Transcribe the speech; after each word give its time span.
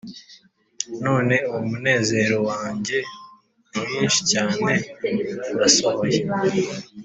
none 1.03 1.33
uwo 1.47 1.61
munezero 1.69 2.37
wanjye 2.49 2.97
mwinshi 3.85 4.19
cyane 4.31 4.71
urasohoye 5.55 6.19